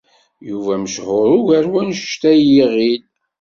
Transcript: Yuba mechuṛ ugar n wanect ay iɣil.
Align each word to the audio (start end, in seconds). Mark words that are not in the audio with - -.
Yuba 0.49 0.73
mechuṛ 0.83 1.27
ugar 1.37 1.65
n 1.67 1.71
wanect 1.73 2.21
ay 2.31 2.43
iɣil. 2.63 3.01